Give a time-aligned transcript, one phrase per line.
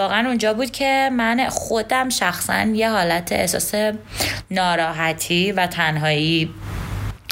[0.00, 3.74] واقعا اونجا بود که من خودم شخصا یه حالت احساس
[4.50, 6.50] ناراحتی و تنهایی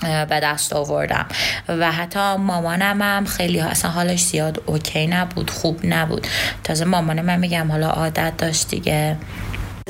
[0.03, 1.27] به دست آوردم.
[1.69, 6.27] و حتی مامانم هم خیلی اصلا حالش زیاد اوکی نبود خوب نبود.
[6.65, 9.17] تازه مامان من میگم حالا عادت داشت دیگه.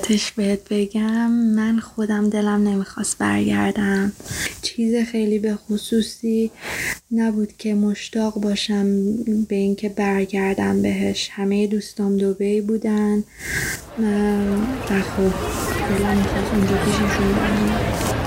[0.03, 4.13] تش بهت بگم من خودم دلم نمی‌خواست برگردم.
[4.63, 6.51] چیز خیلی به خصوصی
[7.13, 9.13] نبود که مشتاق باشم
[9.49, 11.29] به اینکه برگردم بهش.
[11.33, 13.19] همه دوستام دوبی بودن.
[13.99, 15.33] و خب
[15.99, 18.18] دلم می‌خواست اونجا پیششون برم.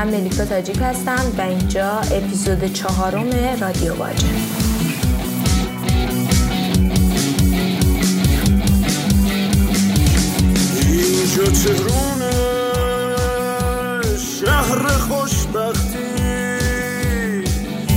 [0.00, 4.26] من ملیکا تاجیک هستم و اینجا اپیزود چهارم رادیو واجه
[10.86, 12.30] اینجا تهرونه
[14.40, 15.98] شهر خوشبختی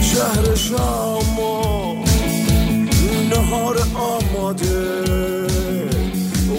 [0.02, 2.04] شهر شاما
[3.30, 5.04] نهار آماده.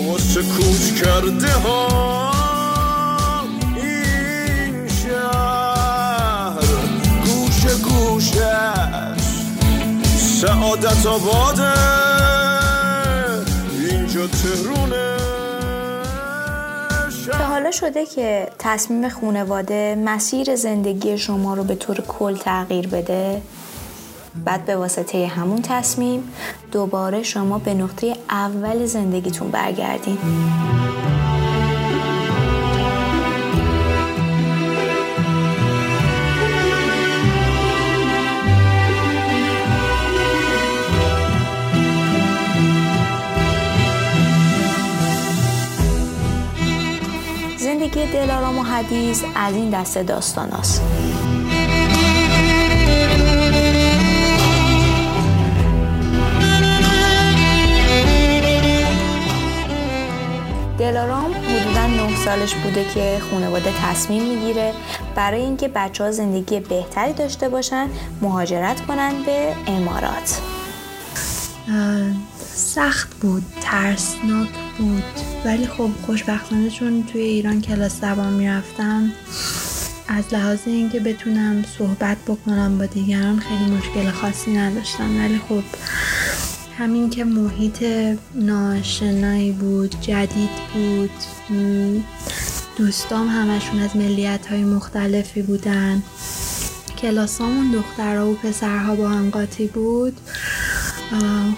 [0.06, 2.03] واسه کوچ کرده ها
[10.74, 11.72] سعادت آباده.
[13.90, 15.16] اینجا تهرونه.
[17.38, 23.42] تا حالا شده که تصمیم خونواده مسیر زندگی شما رو به طور کل تغییر بده؟
[24.44, 26.32] بعد به واسطه همون تصمیم
[26.72, 30.18] دوباره شما به نقطه اول زندگیتون برگردین.
[48.14, 50.82] دلارام و حدیث از این دسته داستان است.
[60.78, 64.72] دلارام حدودا 9 سالش بوده که خانواده تصمیم می‌گیره
[65.14, 67.88] برای اینکه بچه ها زندگی بهتری داشته باشن
[68.22, 70.40] مهاجرت کنن به امارات
[72.54, 75.04] سخت بود ترسناک بود.
[75.44, 79.12] ولی خب خوشبختانه چون توی ایران کلاس زبان می‌رفتم
[80.08, 85.18] از لحاظ اینکه بتونم صحبت بکنم با دیگران خیلی مشکل خاصی نداشتم.
[85.18, 85.62] ولی خب
[86.78, 87.84] همین که محیط
[88.34, 91.10] ناشنایی بود جدید بود
[92.76, 96.02] دوستام همشون از ملیت های مختلفی بودن.
[96.98, 100.20] کلاسامون دخترها و پسرها با هم قاطی بود.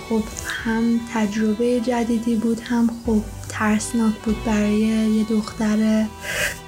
[0.09, 0.23] خب
[0.67, 5.77] هم تجربه جدیدی بود هم خب ترسناک بود برای یه دختر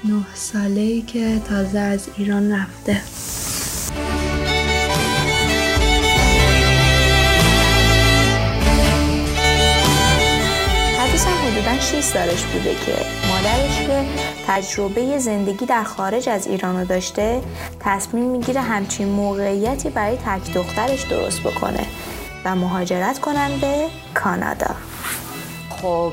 [0.04, 3.00] نه ساله ای که تازه از ایران رفته.
[11.28, 12.92] حدودا 6 سالش بوده که
[13.28, 14.04] مادرش که
[14.46, 17.42] تجربه زندگی در خارج از ایران رو داشته
[17.80, 21.86] تصمیم می‌گیره همچین موقعیتی برای تک دخترش درست بکنه.
[22.44, 24.74] و مهاجرت کنن به کانادا.
[25.82, 26.12] خب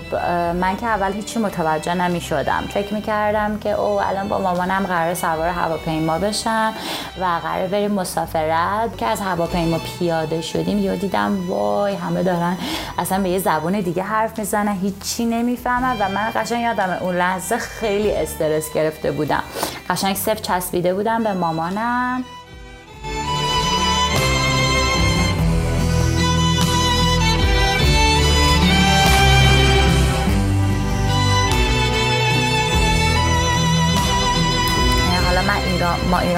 [0.53, 4.85] من که اول هیچی متوجه نمی شدم فکر می کردم که او الان با مامانم
[4.85, 6.73] قرار سوار هواپیما بشن
[7.21, 10.79] و قرار بریم مسافرت که از هواپیما پیاده شدیم.
[10.79, 12.57] یا دیدم وای همه دارن
[12.97, 14.77] اصلا به یه زبون دیگه حرف می‌زنن.
[14.81, 19.43] هیچی نمی‌فهمم و من قشنگ یادم اون لحظه خیلی استرس گرفته بودم.
[19.89, 22.23] قشنگ صفر چسبیده بودم به مامانم.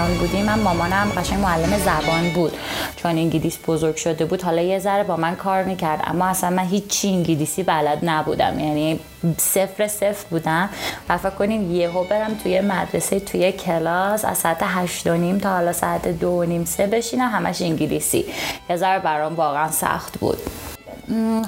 [0.08, 0.46] ایران بودیم.
[0.46, 2.58] من مامانم قشنگ معلم زبان بود.
[2.96, 4.42] چون انگلیس بزرگ شده بود.
[4.42, 6.04] حالا یه ذره با من کار می‌کرد.
[6.04, 8.60] اما اصلا من هیچی انگلیسی بلد نبودم.
[8.60, 9.00] یعنی
[9.38, 10.70] صفر صفر بودم.
[11.10, 15.50] و فکر کنیم یهو برم توی مدرسه توی کلاس از ساعت هشت و نیم تا
[15.50, 18.26] حالا ساعت دو و نیم سه بشینم همش انگلیسی.
[18.70, 20.38] یه ذره برام واقعا سخت بود.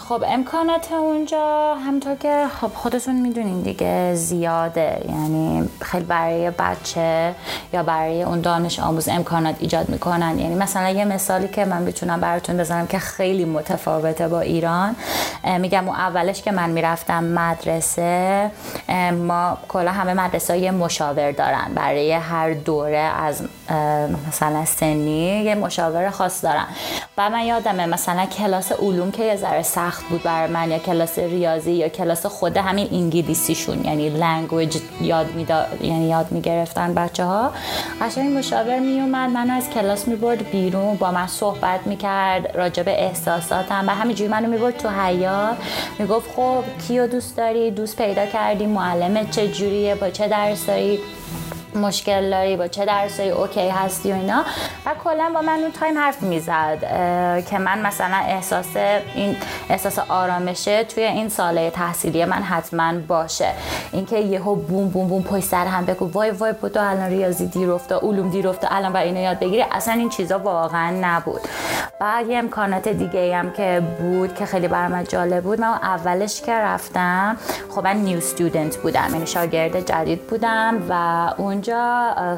[0.10, 5.02] خب امکانات اونجا همطور که خب خودتون می‌دونین دیگه زیاده.
[5.10, 7.36] یعنی خیلی برای بچه
[7.74, 10.40] یا برای اون دانش آموز امکانات ایجاد می‌کنن.
[10.40, 14.96] یعنی مثلا یه مثالی که من می‌تونم براتون بزنم که خیلی متفاوته با ایران.
[15.60, 18.52] میگم اون اولش که من می‌رفتم مدرسه
[19.28, 21.72] ما کلا همه مدرسه های مشاور دارن.
[21.76, 23.44] برای هر دوره از
[24.28, 26.66] مثلا سنی یه مشاور خاص دارن.
[27.18, 31.20] و من یادمه مثلا کلاس علوم که یه ذره سخت بود برای من یا کلاس
[31.20, 37.52] ریاضی یا کلاس خود همین انگلیسیشون یعنی language یاد می‌دا یعنی یاد می‌گرفتن بچه ها
[38.02, 43.86] قشنگ مشاور میومد منو از کلاس می‌برد بیرون با من صحبت می‌کرد راجع به احساساتم
[43.88, 45.58] و همینجوری منو می‌برد تو حیاط
[46.00, 51.00] می‌گفت خب کیو دوست داری؟ دوست پیدا کردی؟ معلمت چه جوریه با چه درسایی
[51.80, 54.44] مشکل داری با چه درسایی okay هستی و اینا.
[54.86, 56.78] و کلا با من اون تایم حرف می‌زد
[57.50, 58.76] که من مثلا احساس
[59.16, 59.38] این
[59.70, 63.52] احساس آرامشه توی این سال تحصیلی من حتما باشه.
[63.92, 67.72] اینکه یهو بوم بوم بوم پشت سر هم بگو وای وای بودو الان ریاضی دیر
[67.72, 69.66] افته علوم دیر افته الان برای اینو یاد بگیری.
[69.72, 71.42] اصلا این چیزا واقعا نبود.
[72.00, 75.62] بعد یه امکانات دیگه هم که بود که خیلی برام جالب بود.
[75.62, 77.38] من اولش که رفتم
[77.76, 80.94] خب من نیو استودنت بودم یعنی شاگرد جدید بودم و
[81.38, 81.69] اونجا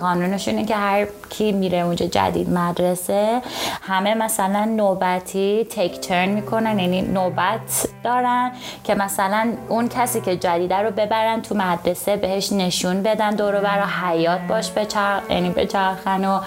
[0.02, 3.42] قانونش اینه که هر کی میره اونجا جدید مدرسه
[3.82, 8.52] همه مثلا نوبتی تیک ترن می‌کنن یعنی نوبت دارن
[8.84, 13.86] که مثلا اون کسی که جدیده رو ببرن تو مدرسه بهش نشون بدن دور برا
[13.86, 16.40] حیات باش بچرخ یعنی بچرخن و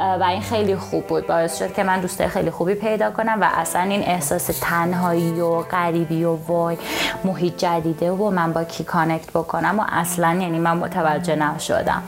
[0.00, 1.26] و این خیلی خوب بود.
[1.26, 5.60] باعث شد که من دوسته خیلی خوبی پیدا کنم و اصلا این احساس تنهایی و
[5.60, 6.76] غریبی و وای
[7.24, 12.02] محیط جدیده و من با کی کانکت بکنم و اصلا یعنی من متوجه نشدم.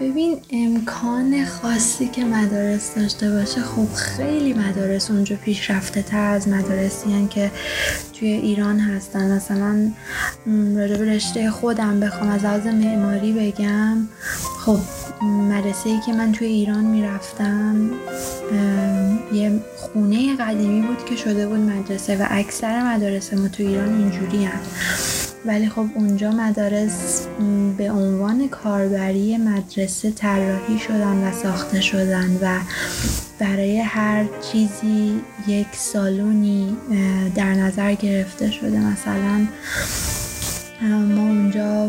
[0.00, 7.12] ببین امکان خاصی که مدارس داشته باشه خب خیلی مدارس اونجا پیشرفته تر از مدارسی
[7.12, 7.50] هن که
[8.18, 9.90] توی ایران هستن مثلا
[10.76, 14.08] راجع به رشته خودم بخوام از لحاظ معماری بگم
[14.64, 14.78] خب
[15.22, 17.90] مدرسه ای که من توی ایران می‌رفتم
[19.32, 24.44] یه خونه قدیمی بود که شده بود مدرسه و اکثر مدارس ما توی ایران اینجوری
[24.44, 24.60] هم.
[25.46, 27.26] ولی خب اونجا مدارس
[27.78, 32.58] به عنوان کاربری مدرسه طراحی شدن و ساخته شدن و
[33.38, 36.76] برای هر چیزی یک سالونی
[37.34, 38.78] در نظر گرفته شده.
[38.78, 39.46] مثلا
[40.82, 41.88] ما اونجا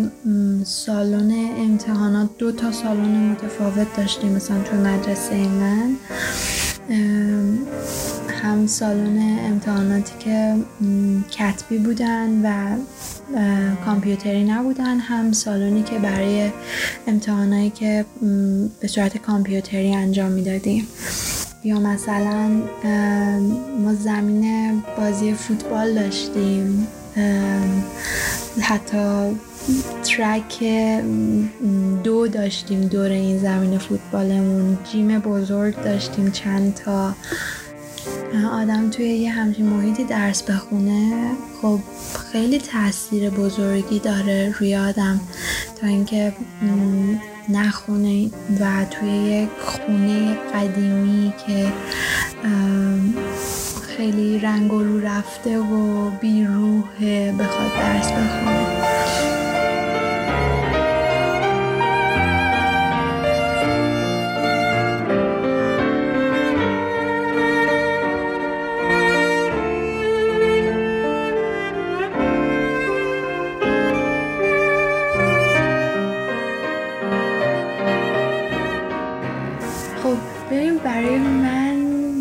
[0.63, 4.31] سالن امتحانات دو تا سالن متفاوت داشتیم.
[4.31, 5.95] مثلا تو مدرسه من
[8.43, 10.55] هم سالن امتحاناتی که
[11.31, 12.77] کتبی بودن و
[13.85, 14.99] کامپیوتری نبودن.
[14.99, 16.49] هم سالونی که برای
[17.07, 18.05] امتحانایی که
[18.79, 20.87] به صورت کامپیوتری انجام می‌دادیم.
[21.63, 22.49] یا مثلا
[23.79, 26.87] ما زمین بازی فوتبال داشتیم.
[28.61, 29.35] حتی
[30.03, 30.63] ترک
[32.03, 34.77] دو داشتیم دور این زمین فوتبالمون.
[34.91, 37.15] جیم بزرگ داشتیم چند تا.
[38.39, 41.31] آدم توی یه همچین محیطی درس بخونه
[41.61, 41.79] خب
[42.31, 45.19] خیلی تاثیر بزرگی داره روی آدم
[45.81, 46.33] تا اینکه
[47.49, 48.29] نخونه
[48.59, 51.73] و توی یک خونه قدیمی که
[53.97, 59.40] خیلی رنگ رو رفته و بیروه بخواد درس بخونه.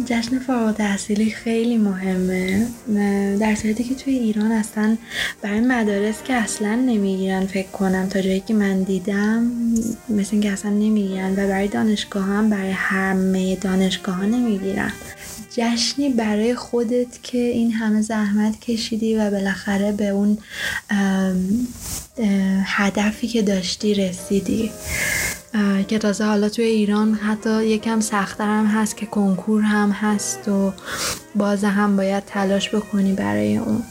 [0.07, 2.67] جشن فارغ تحصیلی خیلی مهمه.
[3.41, 4.97] در صورتی که توی ایران اصلا
[5.43, 9.53] برای مدارس که اصلا نمی‌گیرن فکر کنم تا جایی که من دیدم
[10.09, 14.93] مثل اینکه اصلا نمی‌گیرن و برای دانشگاه هم برای همه دانشگاه ها نمی‌گیرن.
[15.57, 20.39] جشنی برای خودت که این همه زحمت کشیدی و بالاخره به اون
[22.65, 24.71] هدفی که داشتی رسیدی.
[25.88, 30.73] که تازه حالا توی ایران حتی یکم سختتر هم هست که کنکور هم هست و
[31.35, 33.83] باز هم باید تلاش بکنی برای اون.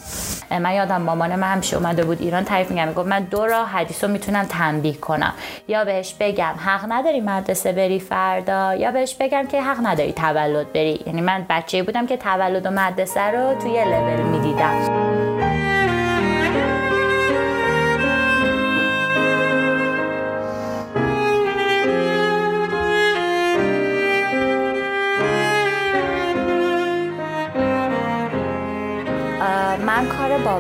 [0.52, 4.04] من یادم مامان من همیشه اومده بود ایران تعریف میگم می‌گفت من دو راه حدیث
[4.04, 5.34] رو می‌تونم تنبیه کنم.
[5.68, 10.74] یا بهش بگم حق نداری مدرسه بری فردا یا بهش بگم که حق نداری تولد
[10.74, 11.04] بری.
[11.08, 15.79] یعنی من بچه بودم که تولد و مدرسه رو توی لول می‌دیدم.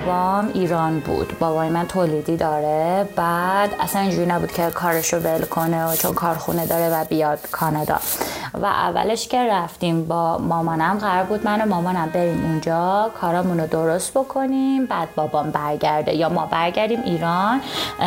[0.09, 1.39] بابام ایران بود.
[1.39, 3.07] بابای من تولیدی داره.
[3.15, 7.99] بعد اصلا اینجوری نبود که کارش رو ول کنه چون کارخونه داره و بیاد کانادا.
[8.61, 13.67] و اولش که رفتیم با مامانم قرار بود من و مامانم بریم اونجا کارامون رو
[13.67, 17.61] درست بکنیم بعد بابام برگرده یا ما برگردیم ایران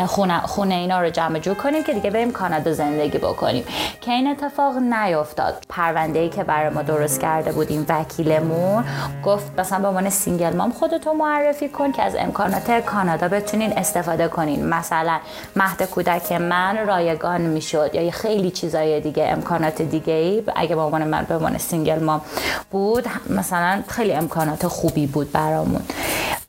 [0.06, 3.64] خونه, خونه اینا رو جمع جور کنیم که دیگه بریم کانادا زندگی بکنیم.
[4.00, 5.54] که این اتفاق نیفتاد.
[5.68, 8.84] پرونده ای که برای ما درست کرده بودیم وکیلمون
[9.24, 14.28] گفت مثلا به عنوان single mom خودتو معرفی کن که از امکانات کانادا بتونین استفاده
[14.28, 14.68] کنین.
[14.68, 15.18] مثلا
[15.56, 21.04] مهد کودک من رایگان می‌شد یا خیلی چیزای دیگه امکانات دیگه ای اگه به عنوان
[21.04, 22.20] من به عنوان single mom
[22.70, 25.80] بود مثلا خیلی امکانات خوبی بود برامون.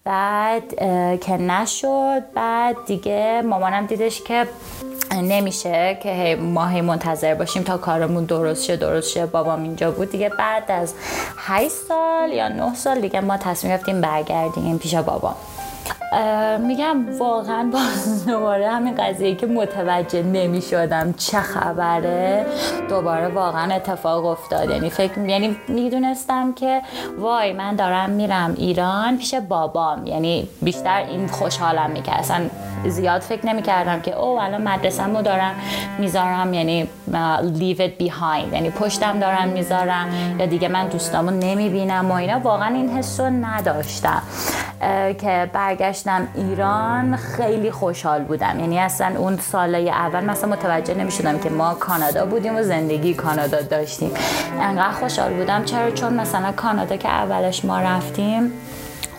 [0.05, 0.75] بعد
[1.19, 4.47] که نشد بعد دیگه مامانم دیدش که
[5.12, 9.25] نمیشه که ما هی منتظر باشیم تا کارمون درست شه درست شه.
[9.25, 10.12] بابام اینجا بود.
[10.12, 10.93] دیگه بعد از
[11.38, 15.35] 8 سال یا 9 سال دیگه ما تصمیم گرفتیم برگردیم پیش بابام.
[16.60, 22.46] میگم واقعا باز دوباره همین قضیه که متوجه نمی شدم چه خبره
[22.90, 24.70] دوباره واقعا اتفاق افتاد.
[24.70, 26.82] یعنی فکر یعنی می‌دونستم که
[27.20, 30.08] وای من دارم میرم ایران پیش بابام.
[30.08, 32.20] یعنی بیشتر این خوشحالم می‌کرد.
[32.20, 32.42] اصلا
[32.88, 35.56] زیاد فکر نمی کردم که او الان مدرسه دارم
[36.00, 36.90] می‌ذارم یعنی
[37.60, 38.54] leave it behind.
[38.54, 40.08] یعنی پشتم دارم می‌ذارم
[40.40, 42.40] یا دیگه من دوستامو نمی‌بینم و اینا.
[42.40, 44.22] واقعا این حس رو نداشتم
[45.22, 48.60] که برگشتم ایران خیلی خوشحال بودم.
[48.60, 53.13] یعنی اصلا اون سالای اول مثلا متوجه نمی شدم که ما کانادا بودیم و زندگی
[53.13, 54.12] کانادا داشتیم.
[54.62, 55.63] انقدر خوشحال بودم.
[55.63, 58.51] چرا؟ چون مثلا کانادا که اولش ما رفتیم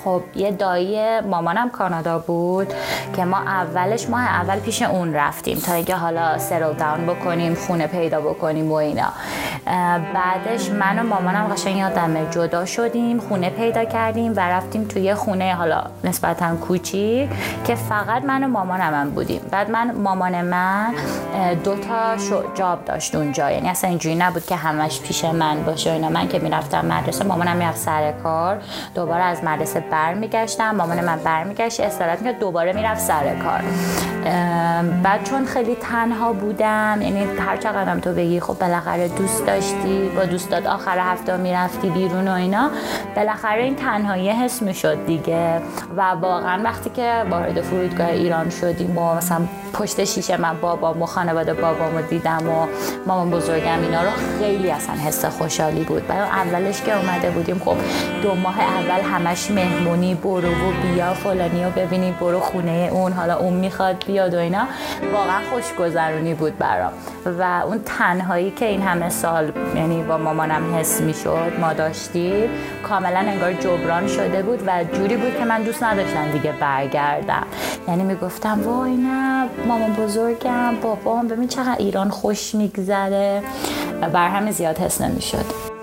[0.05, 2.75] خب یه دایی مامانم کانادا بود
[3.17, 7.87] که ما اولش ماه اول پیش اون رفتیم تا اینکه حالا سرل داون بکنیم خونه
[7.87, 9.09] پیدا بکنیم و اینا.
[10.15, 15.55] بعدش من و مامانم قشنگ یادمه جدا شدیم خونه پیدا کردیم و رفتیم توی خونه
[15.55, 17.31] حالا نسبتا کوچیک
[17.65, 19.41] که فقط من و مامانم هم بودیم.
[19.51, 20.95] بعد من مامان من
[21.65, 22.17] دوتا
[22.55, 23.51] جاب داشت اونجا.
[23.51, 26.09] یعنی اصلا اینجوری نبود که همش پیش من باشه اینا.
[26.09, 28.63] من که می‌رفتم مدرسه مامانم می‌رفت سر کار
[28.95, 33.61] دوباره از مدرسه برمیگشتم مامان من برمیگشت استراحت می‌کرد دوباره می‌رفت سر کار.
[35.03, 40.25] بعد چون خیلی تنها بودم یعنی هر چقدرم تو بگی خب بالاخره دوست داشتی با
[40.25, 42.71] دوستات آخر هفته می‌رفتی بیرون و اینا
[43.17, 45.61] بالاخره این تنهایی حس می‌شد دیگه.
[45.97, 49.41] و واقعا وقتی که وارد فرودگاه ایران شدیم و مثلا
[49.73, 52.67] پشت شیشه من بابا و خانواده بابامو دیدم و
[53.07, 56.07] مامان بزرگم اینا رو خیلی اصلا حس خوشحالی بود.
[56.07, 57.77] برای اولش که اومده بودیم خب
[58.23, 59.51] دو ماه اول همش
[59.85, 64.39] مهمونی برو و بیا فلانی رو ببینی برو خونه اون حالا اون می‌خواد بیاد و
[64.39, 64.67] اینا.
[65.13, 66.93] واقعا خوشگذرونی بود برام.
[67.39, 72.51] و اون تنهایی که این همه سال یعنی با مامانم حس می‌شد ما داشتیم
[72.89, 77.47] کاملا انگار جبران شده بود و جوری بود که من دوست نداشتم دیگه برگردم.
[77.89, 83.43] یعنی می‌گفتم وای نه مامان بزرگم بابام ببین چقدر ایران خوش میگذره.
[84.13, 85.74] بر همه زیاد حس نمی‌شد.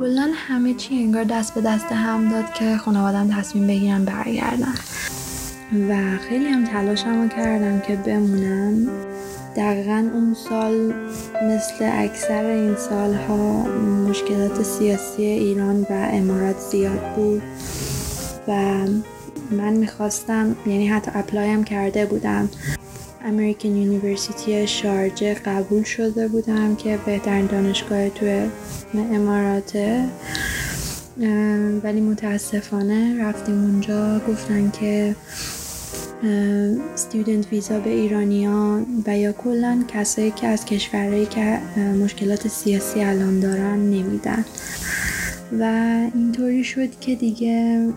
[0.00, 4.74] کلا همه چی انگار دست به دست هم داد که خانوادم تصمیم بگیرم برگردن.
[5.88, 8.88] و خیلی هم تلاشمو کردم که بمونم.
[9.56, 10.94] دقیقا اون سال
[11.42, 13.62] مثل اکثر این سالها
[14.08, 17.42] مشکلات سیاسی ایران و امارات زیاد بود
[18.48, 18.52] و
[19.50, 22.48] من می‌خواستم یعنی حتی apply ام کرده بودم.
[23.26, 28.48] American University شارجه قبول شده بودم که بهترین دانشگاه توی
[28.94, 30.04] اماراته
[31.82, 34.18] ولی متاسفانه رفتیم اونجا.
[34.18, 35.16] گفتن که
[36.94, 41.58] student visa به ایرانیان و یا کلا کسایی که از کشورهایی که
[42.04, 44.44] مشکلات سیاسی الان دارن نمیدن.
[45.60, 45.62] و
[46.14, 47.88] اینطوری شد که دیگه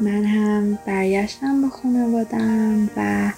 [0.00, 3.30] من هم برگشتم به خانوادم و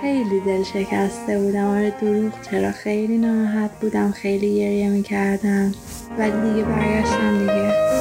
[0.00, 1.64] خیلی دل شکسته بودم.
[1.64, 5.72] آره دروغ چرا؟ خیلی ناراحت بودم خیلی گریه می‌کردم.
[6.18, 7.95] ولی دیگه برگشتم دیگه.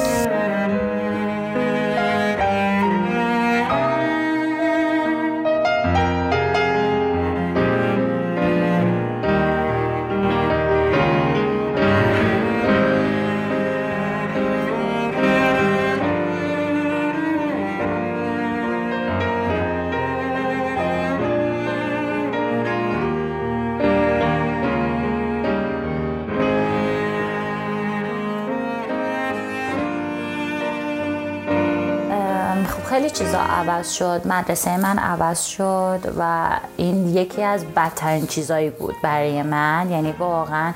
[33.49, 39.87] عوض شد مدرسه من عوض شد و این یکی از بدترین چیزایی بود برای من.
[39.91, 40.73] یعنی واقعا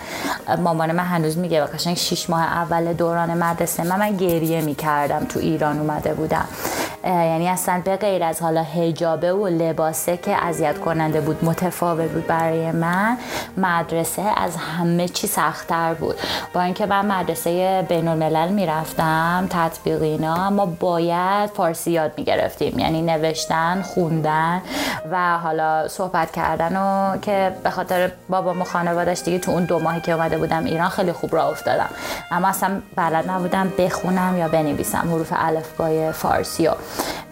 [0.58, 5.40] مامان من هنوز میگه قشنگ شیش ماه اول دوران مدرسه من من گریه می‌کردم تو
[5.40, 6.48] ایران اومده بودم.
[7.14, 12.28] یعنی اصلا به غیر از حالا هجابه و لباسه که اذیت کننده بود متفاوت بود
[12.28, 13.18] برای من
[13.58, 16.16] مدرسه از همه چی سختتر بود.
[16.54, 22.80] با اینکه من مدرسه بین الملل می‌رفتم تطبیقینا ما باید فارسی یاد می‌گرفتیم.
[22.80, 24.62] یعنی نوشتن خوندن
[25.12, 29.80] و حالا صحبت کردن و که به خاطر بابام و خانوادش دیگه تو اون دو
[29.80, 31.90] ماهی که اومده بودم ایران خیلی خوب راه افتادم.
[32.32, 36.72] اما اصلا بلد نبودم بخونم یا بنویسم حروف الفبای فارسی و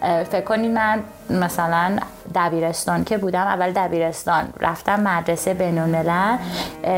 [0.02, 1.96] فکر کنید من مثلا
[2.34, 6.36] دبیرستان که بودم اول دبیرستان رفتم مدرسه بینالملل.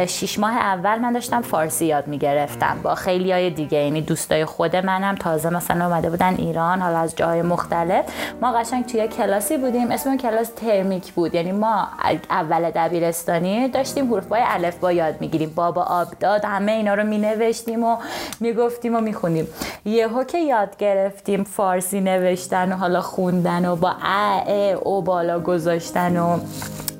[0.06, 4.76] شیش ماه اول من داشتم فارسی یاد می‌گرفتم با خیلی های دیگه یعنی دوستای خود
[4.76, 5.14] منم.
[5.14, 8.04] تازه مثلا اومده بودن ایران حالا از جای مختلف.
[8.42, 11.34] ما قشنگ توی کلاسی بودیم اسم کلاس ترمیک بود.
[11.34, 11.88] یعنی ما
[12.30, 15.52] اول دبیرستانی داشتیم حروف بای الف با یاد می‌گیریم.
[15.54, 17.96] بابا آب داد همه اینا رو مینوشتیم و
[18.40, 19.48] می‌گفتیم و می‌خونیم
[19.84, 24.40] یهو که یاد گرفتیم فارسی نوشتن و حالا خوندن و با ا
[24.82, 26.38] او بالا گذاشتن و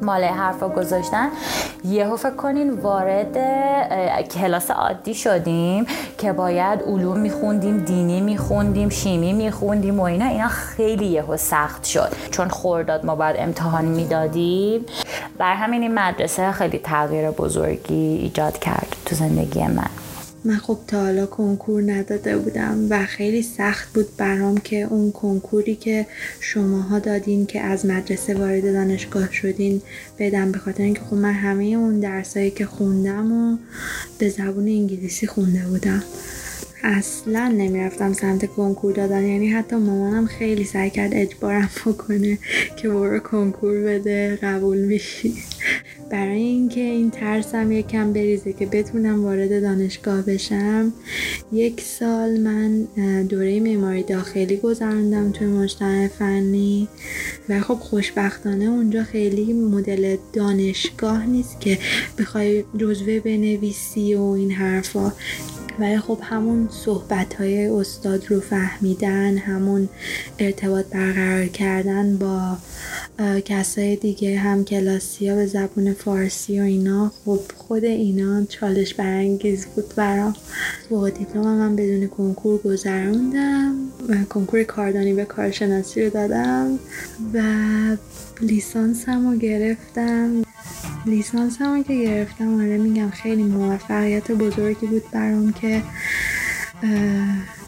[0.03, 1.29] ماله حرفا گذاشتن
[1.85, 3.37] یهو فکر کنین وارد
[4.29, 5.87] کلاس عادی شدیم
[6.19, 10.25] که باید علوم میخوندیم دینی میخوندیم شیمی میخوندیم و اینا.
[10.25, 12.09] اینا خیلی یهو سخت شد.
[12.31, 14.87] چون خورداد ما باید امتحان می‌دادیم.
[15.39, 20.00] بر همین این مدرسه خیلی تغییر بزرگی ایجاد کرد تو زندگی من.
[20.45, 25.77] من خب تا حالا کنکور نداده بودم و خیلی سخت بود برام که اون کنکوری
[25.77, 26.07] که
[26.41, 29.83] شماها دادین که از مدرسه وارد دانشگاه شدین
[30.19, 33.57] بدم به خاطر اینکه خب من همه اون درسایی که خوندم و
[34.19, 36.03] به زبون انگلیسی خونده بودم.
[36.83, 39.25] اصلا نمی‌رفتم سمت کنکور دادن.
[39.25, 42.39] یعنی حتی مامانم خیلی سعی کرد اجبارم بکنه
[42.77, 45.35] که برو کنکور بده قبول میشی.
[46.11, 50.93] برای اینکه این ترسم یکم بریزه که بتونم وارد دانشگاه بشم
[51.53, 52.83] یک سال من
[53.23, 56.89] دوره معماری داخلی گذراندم توی مجتمع فنی
[57.49, 61.79] و خب خوشبختانه اونجا خیلی مدل دانشگاه نیست که
[62.19, 65.13] بخوای جزوه بنویسی و این حرفا.
[65.79, 69.89] ولی خب همون صحبت های استاد رو فهمیدن همون
[70.39, 72.57] ارتباط برقرار کردن با
[73.45, 77.13] کسای دیگه هم کلاسی ها به زبون فارسی و اینا.
[77.25, 80.35] خب خود اینا چالش برانگیز بود برام.
[80.91, 83.75] با دیپلم من بدون کنکور گذروندم.
[84.09, 86.79] و کنکور کاردانی به کارشناسی رو دادم
[87.35, 87.43] و
[88.41, 90.43] لیسانسم رو گرفتم.
[91.07, 95.83] لیسانس هم که گرفتم آره میگم خیلی موفقیت بزرگی بود برام که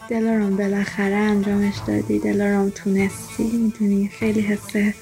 [0.09, 4.93] دلارام بالاخره انجامش دادی دلارام تونستی می‌دونی؟ خیلی حس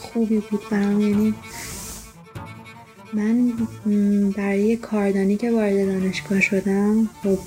[0.00, 1.00] خوبی بود برام.
[1.00, 1.34] یعنی
[3.12, 3.52] من
[4.36, 7.38] برای کاردانی که وارد دانشگاه شدم خب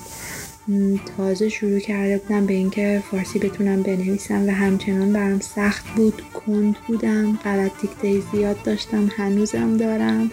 [1.17, 6.75] تازه شروع کرده بودم به اینکه فارسی بتونم بنویسم و همچنان برام سخت بود کند
[6.87, 10.31] بودم غلط دیکته زیاد داشتم هنوزم دارم.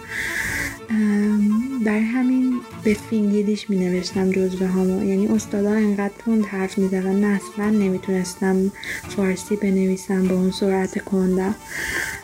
[1.85, 5.05] برای همین به فینگلیش می نوشتم جزوه هامو.
[5.05, 8.71] یعنی استادا انقدر تند حرف می زدن اصلا نمی‌تونستم
[9.09, 11.55] فارسی بنویسم با اون سرعت کندم.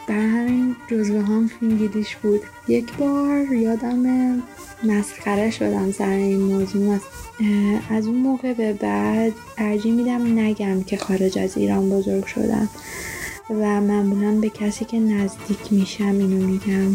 [0.07, 2.41] برای همین جزوه هم فینگلیش بود.
[2.67, 4.03] یک بار یادم
[4.83, 6.97] مسخره شدم سر این موضوع.
[7.89, 12.69] از اون موقع به بعد ترجیح میدم نگم که خارج از ایران بزرگ شدم.
[13.49, 16.91] و معمولا به کسی که نزدیک میشم اینو میگم.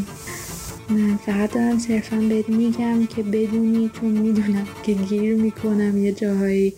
[0.92, 6.74] من فقط دارم صرفا بهت میگم که بدونی چون می‌دونم که گیر می‌کنم یه جاهایی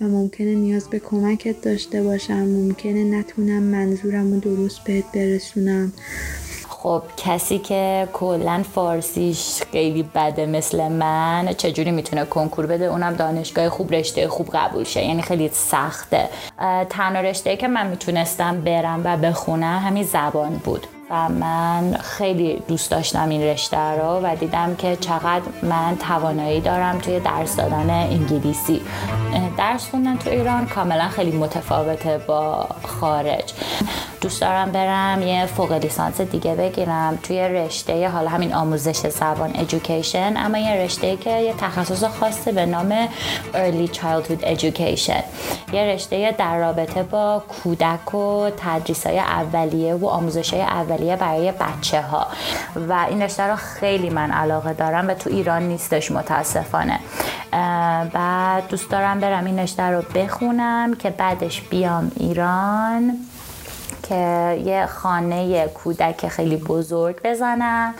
[0.00, 2.42] و ممکنه نیاز به کمکت داشته باشم.
[2.42, 5.92] ممکنه نتونم منظورم رو درست بهت برسونم.
[6.68, 13.68] خب کسی که کلا فارسیش خیلی بده مثل من چجوری می‌تونه کنکور بده؟ اونم دانشگاه
[13.68, 15.04] خوب رشته خوب قبول شه.
[15.04, 16.28] یعنی خیلی سخته.
[16.90, 20.86] تنها رشته که من می‌تونستم برم و بخونم همین زبان بود.
[21.12, 27.20] من خیلی دوست داشتم این رشته رو و دیدم که چقدر من توانایی دارم توی
[27.20, 28.80] درس دادن انگلیسی.
[29.58, 33.52] درس خوندن تو ایران کاملا خیلی متفاوته با خارج.
[34.22, 40.36] دوست دارم برم یه فوق لیسانس دیگه بگیرم توی رشته حالا همین آموزش زبان education
[40.36, 43.08] اما یه رشته که یه تخصص خاصه به نام
[43.52, 45.22] early childhood education.
[45.72, 51.52] یه رشته در رابطه با کودک و تدریس های اولیه و آموزش های اولیه برای
[51.52, 52.26] بچه ها
[52.88, 57.00] و این رشته رو خیلی من علاقه دارم و تو ایران نیستش متاسفانه.
[58.12, 63.18] بعد دوست دارم برم این رشته رو بخونم که بعدش بیام ایران.
[64.02, 67.94] که یه خانه کودک خیلی بزرگ بزنم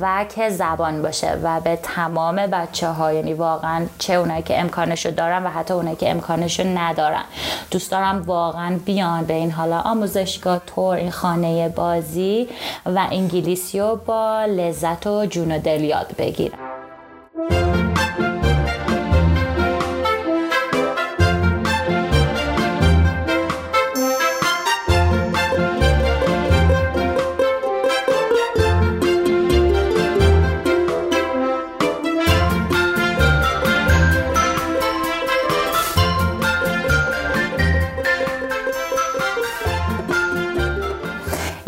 [0.00, 5.10] و که زبان باشه و به تمام بچه ها یعنی واقعا چه اونایی که امکانشو
[5.10, 7.24] دارن و حتی اونایی که امکانشو ندارن.
[7.70, 12.48] دوست دارم واقعا بیان به این حالا آموزشگاه تور این خانه بازی
[12.86, 16.79] و انگلیسی رو با لذت و جون و دل یاد بگیرن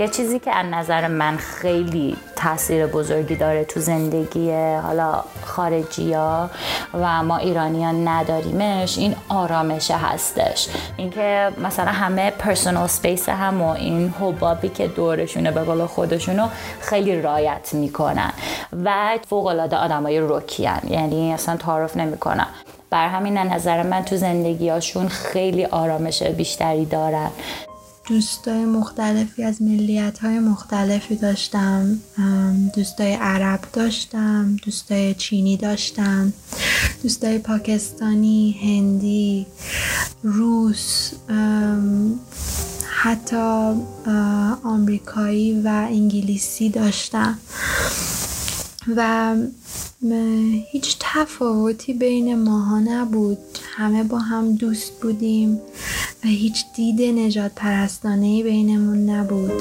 [0.03, 6.51] یه چیزی که از نظر من خیلی تاثیر بزرگی داره تو زندگی حالا خارجی ها
[6.95, 10.69] و ما ایرانیان نداریمش این آرامشه هستش.
[10.97, 16.49] اینکه مثلا همه personal space هم و این حبابی که دورشونه به قول خودشونو
[16.81, 18.33] خیلی رعایت می‌کنن
[18.85, 22.47] و فوق العاده آدمای رکی‌ان یعنی اصلا تعارف نمی‌کنن.
[22.91, 27.31] بر همین نظر من تو زندگیاشون خیلی آرامش بیشتری دارن.
[28.13, 31.99] دوستای مختلفی از ملیت های مختلفی داشتم.
[32.75, 36.33] دوستای عرب داشتم دوستای چینی داشتم
[37.03, 39.47] دوستای پاکستانی هندی
[40.23, 41.13] روس
[43.03, 43.73] حتی
[44.65, 47.39] آمریکایی و انگلیسی داشتم.
[48.97, 49.35] و
[50.71, 53.39] هیچ تفاوتی بین ماها نبود.
[53.77, 55.61] همه با هم دوست بودیم.
[56.25, 59.53] و هیچ دید نجات پرستانه بینمون نبود.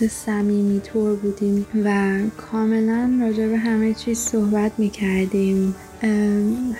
[0.00, 5.74] دوست صمیمی طور بودیم و کاملا راجع به همه چیز صحبت می کردیم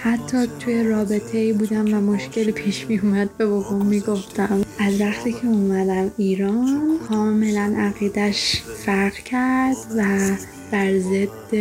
[0.03, 5.01] حتی توی رابطه ای بودم و مشکل پیش می اومد به بابام می گفتم از
[5.01, 10.03] وقتی که اومدم ایران کاملا عقیدش فرق کرد و
[10.75, 11.55] بر ضد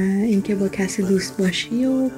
[0.00, 2.10] اینکه با کسی دوست باشی و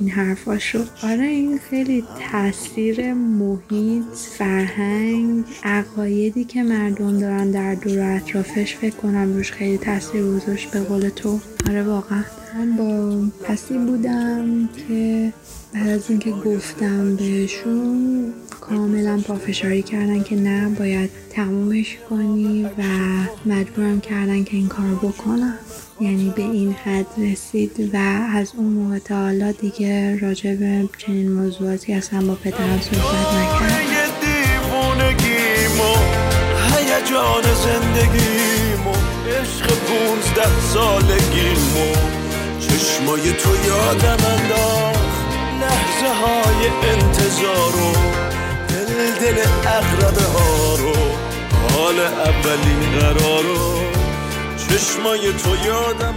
[0.00, 0.78] این حرفاشو.
[1.02, 4.04] آره این خیلی تاثیر محیط
[4.38, 8.76] فرهنگ عقایدی که مردم دارن در دور اطرافش.
[8.76, 11.40] فکر کنم روش خیلی تاثیر گذاشت به قول تو.
[11.68, 12.24] آره واقعا.
[12.54, 15.32] من با کسی بودم که
[15.74, 22.82] بعد از اینکه گفتم بهشون کاملا پافشاری کردن که نه باید تمومش کنی و
[23.46, 25.54] مجبورم کردن که این کار بکنم.
[26.00, 27.96] یعنی به این حد رسید و
[28.34, 33.90] از اون موقع تا حالا دیگه راجع به چنین موضوعاتی اصلا با پدرم صحبت نکرد
[37.10, 38.94] هیجان زندگیمو
[39.40, 41.94] عشق پونزده سالگیمو
[42.60, 44.99] چشمای تو یادم انداخت.
[45.60, 47.92] لحظه های انتظارو
[48.68, 50.94] دل دل اقربه ها رو
[51.72, 53.80] حال اولین قرارو
[54.56, 56.14] چشمای تو یادم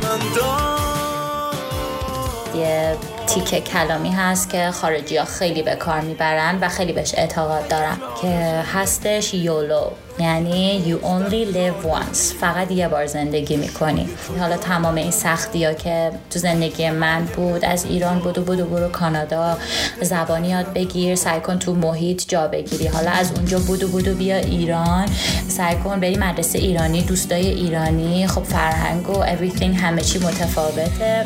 [2.55, 2.97] یه
[3.33, 7.97] تیکه کلامی هست که خارجی ها خیلی به کار می‌برن و خیلی بهش اعتقاد دارن
[8.21, 8.27] که
[8.73, 9.83] هستش یولو
[10.19, 12.39] یعنی you only live once.
[12.41, 14.09] فقط یه بار زندگی می‌کنی.
[14.39, 18.89] حالا تمام این سختی ها که تو زندگی من بود از ایران بودو بودو برو
[18.89, 19.57] کانادا
[20.01, 22.87] زبانی یاد بگیر سعی کن تو محیط جا بگیری.
[22.87, 25.09] حالا از اونجا بودو بودو بیا ایران.
[25.47, 31.25] سعی کن بری مدرسه ایرانی دوستای ایرانی خب فرهنگ و everything همه چی متفاوته.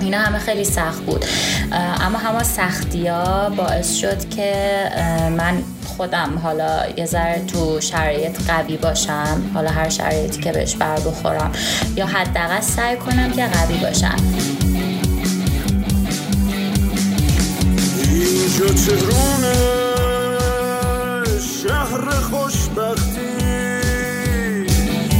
[0.00, 1.24] اینا همه خیلی سخت بود.
[2.00, 4.52] اما همه سختی ها باعث شد که
[5.38, 5.62] من
[5.96, 9.42] خودم حالا یه ذره تو شرایط قوی باشم.
[9.54, 11.52] حالا هر شرایطی که بهش بر بخورم.
[11.96, 14.16] یا حداقل سعی کنم که قوی باشم.
[18.10, 18.66] اینجا
[21.62, 23.20] شهر خوشبختی.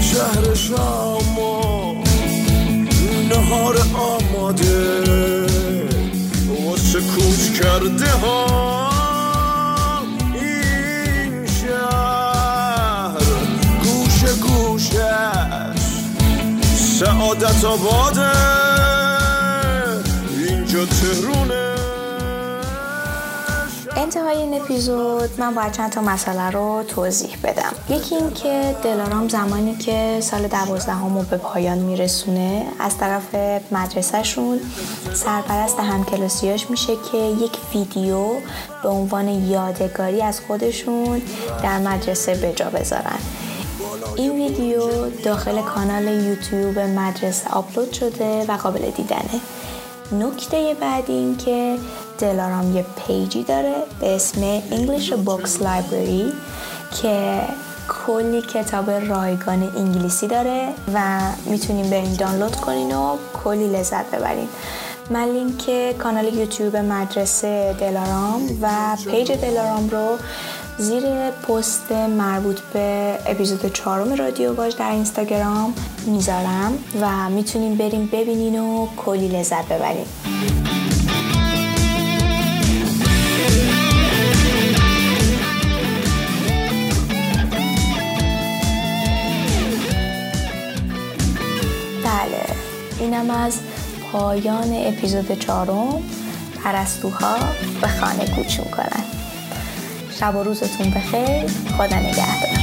[0.02, 1.23] شهر شام.
[3.54, 5.00] نهار آماده.
[6.64, 8.46] واسه کوچ کرده ها
[10.34, 13.24] این شهر
[13.84, 14.94] گوشه گوشش
[17.00, 18.30] سعادت آباده.
[20.48, 21.63] اینجا تهرونه.
[24.16, 27.72] انتهای این اپیزود من باید چند تا مسئله رو توضیح بدم.
[27.88, 33.34] یکی این که دلارام زمانی که سال دوازدهم رو به پایان میرسونه از طرف
[33.72, 34.60] مدرسهشون
[35.14, 38.26] سرپرست همکلاسیاش میشه که یک ویدیو
[38.82, 41.22] به عنوان یادگاری از خودشون
[41.62, 43.18] در مدرسه به جا بذارن.
[44.16, 49.40] این ویدیو داخل کانال یوتیوب مدرسه آپلود شده و قابل دیدنه.
[50.12, 51.78] نکته بعدی این که
[52.18, 56.32] دلارام یه پیجی داره به اسم English Books Library
[57.02, 57.40] که
[57.88, 64.48] کلی کتاب رایگان انگلیسی داره و می‌تونین برین دانلود کنین و کلی لذت ببرین.
[65.10, 70.18] من لینک کانال یوتیوب مدرسه دلارام و پیج دلارام رو
[70.78, 75.74] زیر پست مربوط به اپیزود چهارم رادیو باش در اینستاگرام
[76.06, 80.06] می‌ذارم و می‌تونین برین ببینین و کلی لذت ببرین
[92.04, 92.46] بله
[93.00, 93.58] اینم از
[94.12, 96.02] پایان اپیزود چهارم.
[96.64, 97.36] پرستوها
[97.80, 99.13] به خانه کوچ می‌کنن.
[100.24, 101.50] شب و روزتون بخیر.
[101.76, 102.58] خدا نگهدار.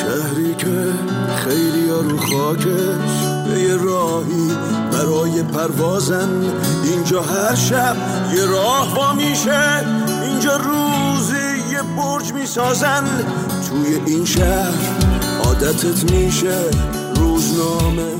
[0.00, 0.92] شهری که
[1.36, 4.50] خیلی رو خاکش به یه راهی
[4.92, 6.52] برای پروازن.
[6.84, 7.96] اینجا هر شب
[8.34, 9.86] یه راه با میشه.
[10.22, 13.04] اینجا روزی یه برج می‌سازن.
[13.68, 14.72] توی این شهر
[15.44, 16.58] عادتت میشه
[17.16, 18.12] روزنامه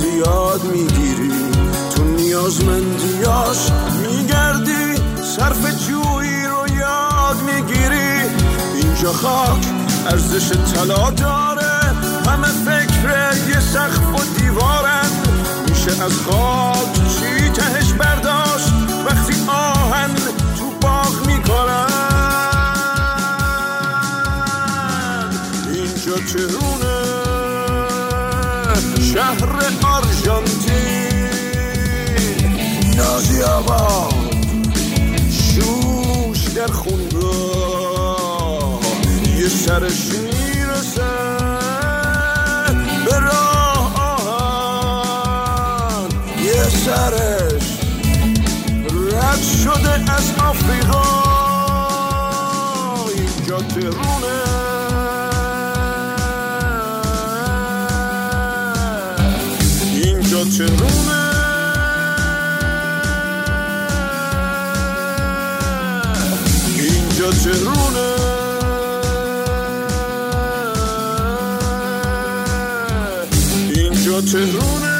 [0.00, 1.32] زیاد می‌گیری.
[1.94, 3.58] تو نیازمندیاش
[4.02, 4.81] میگردی.
[5.42, 8.20] صرف جویی رو یاد می‌گیری.
[8.74, 9.66] اینجا خاک
[10.06, 11.80] ارزش طلا داره.
[12.26, 15.10] همه فکر یه سقف و دیوارن.
[15.68, 18.72] میشه از خاک چی تهش برداشت؟
[19.06, 20.14] وقتی آهن
[20.58, 21.86] تو باغ می‌کنن
[25.72, 27.02] اینجا تهرونه
[29.12, 29.48] شهر
[29.82, 31.30] آرژانتین.
[32.96, 34.11] نازی آباد.
[36.56, 38.80] در خونگاه
[39.38, 41.02] یه سرش می‌رسه
[43.04, 46.08] به راه آهن.
[46.44, 47.78] یه سرش
[49.12, 51.22] رد شده از آفریقا
[53.16, 54.42] اینجا تهرونه
[60.04, 61.21] اینجا تهرونه
[67.40, 68.08] تهرونه
[73.76, 74.91] اینجا تهرونه